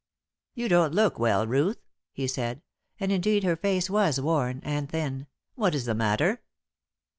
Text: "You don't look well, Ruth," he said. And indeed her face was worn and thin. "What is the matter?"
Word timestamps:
"You 0.55 0.67
don't 0.67 0.95
look 0.95 1.19
well, 1.19 1.45
Ruth," 1.45 1.77
he 2.11 2.25
said. 2.27 2.63
And 2.99 3.11
indeed 3.11 3.43
her 3.43 3.55
face 3.55 3.87
was 3.87 4.19
worn 4.19 4.59
and 4.63 4.89
thin. 4.89 5.27
"What 5.53 5.75
is 5.75 5.85
the 5.85 5.93
matter?" 5.93 6.41